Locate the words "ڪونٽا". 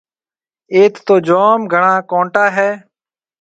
2.11-2.45